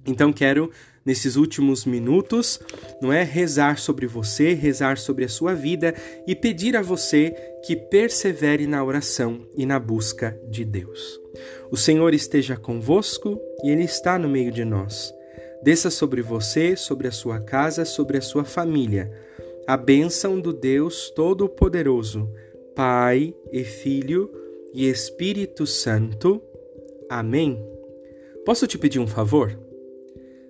Então 0.06 0.32
quero 0.32 0.70
nesses 1.04 1.36
últimos 1.36 1.84
minutos, 1.84 2.60
não 3.00 3.12
é 3.12 3.22
rezar 3.22 3.78
sobre 3.78 4.06
você, 4.06 4.54
rezar 4.54 4.98
sobre 4.98 5.24
a 5.24 5.28
sua 5.28 5.54
vida 5.54 5.94
e 6.26 6.34
pedir 6.34 6.76
a 6.76 6.82
você 6.82 7.34
que 7.64 7.76
persevere 7.76 8.66
na 8.66 8.82
oração 8.84 9.46
e 9.56 9.66
na 9.66 9.78
busca 9.78 10.38
de 10.50 10.64
Deus. 10.64 11.20
O 11.72 11.76
Senhor 11.78 12.12
esteja 12.12 12.54
convosco 12.54 13.40
e 13.64 13.70
Ele 13.70 13.84
está 13.84 14.18
no 14.18 14.28
meio 14.28 14.52
de 14.52 14.62
nós. 14.62 15.10
Desça 15.62 15.88
sobre 15.88 16.20
você, 16.20 16.76
sobre 16.76 17.08
a 17.08 17.10
sua 17.10 17.40
casa, 17.40 17.86
sobre 17.86 18.18
a 18.18 18.20
sua 18.20 18.44
família, 18.44 19.10
a 19.66 19.74
bênção 19.74 20.38
do 20.38 20.52
Deus 20.52 21.08
Todo-Poderoso, 21.08 22.30
Pai 22.76 23.34
e 23.50 23.64
Filho 23.64 24.30
e 24.74 24.86
Espírito 24.86 25.66
Santo. 25.66 26.42
Amém. 27.08 27.58
Posso 28.44 28.66
te 28.66 28.76
pedir 28.76 28.98
um 28.98 29.06
favor? 29.06 29.58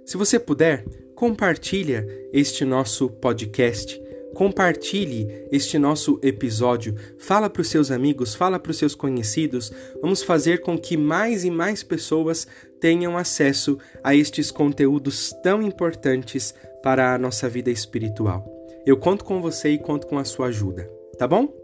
Se 0.04 0.16
você 0.16 0.40
puder, 0.40 0.84
compartilha 1.14 2.04
este 2.32 2.64
nosso 2.64 3.08
podcast. 3.08 4.02
Compartilhe 4.34 5.46
este 5.50 5.78
nosso 5.78 6.18
episódio, 6.22 6.94
fala 7.18 7.50
para 7.50 7.60
os 7.60 7.68
seus 7.68 7.90
amigos, 7.90 8.34
fala 8.34 8.58
para 8.58 8.70
os 8.70 8.78
seus 8.78 8.94
conhecidos. 8.94 9.72
Vamos 10.00 10.22
fazer 10.22 10.62
com 10.62 10.78
que 10.78 10.96
mais 10.96 11.44
e 11.44 11.50
mais 11.50 11.82
pessoas 11.82 12.46
tenham 12.80 13.16
acesso 13.16 13.78
a 14.02 14.14
estes 14.14 14.50
conteúdos 14.50 15.32
tão 15.42 15.62
importantes 15.62 16.54
para 16.82 17.14
a 17.14 17.18
nossa 17.18 17.48
vida 17.48 17.70
espiritual. 17.70 18.44
Eu 18.84 18.96
conto 18.96 19.24
com 19.24 19.40
você 19.40 19.70
e 19.70 19.78
conto 19.78 20.06
com 20.06 20.18
a 20.18 20.24
sua 20.24 20.46
ajuda, 20.46 20.90
tá 21.16 21.28
bom? 21.28 21.54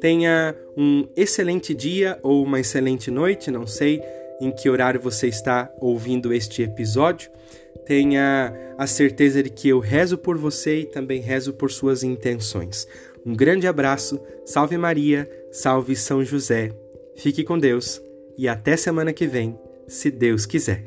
Tenha 0.00 0.56
um 0.76 1.06
excelente 1.16 1.72
dia 1.72 2.18
ou 2.22 2.42
uma 2.42 2.58
excelente 2.58 3.10
noite, 3.10 3.50
não 3.50 3.66
sei 3.66 4.02
em 4.40 4.50
que 4.50 4.68
horário 4.68 5.00
você 5.00 5.28
está 5.28 5.70
ouvindo 5.80 6.32
este 6.32 6.62
episódio. 6.62 7.30
Tenha 7.84 8.52
a 8.78 8.86
certeza 8.86 9.42
de 9.42 9.50
que 9.50 9.68
eu 9.68 9.78
rezo 9.78 10.16
por 10.16 10.36
você 10.36 10.80
e 10.80 10.86
também 10.86 11.20
rezo 11.20 11.52
por 11.52 11.70
suas 11.70 12.02
intenções. 12.02 12.88
Um 13.24 13.34
grande 13.34 13.66
abraço, 13.66 14.20
salve 14.44 14.76
Maria, 14.76 15.28
salve 15.50 15.96
São 15.96 16.24
José. 16.24 16.70
Fique 17.16 17.44
com 17.44 17.58
Deus 17.58 18.02
e 18.36 18.48
até 18.48 18.76
semana 18.76 19.12
que 19.12 19.26
vem, 19.26 19.58
se 19.86 20.10
Deus 20.10 20.46
quiser. 20.46 20.84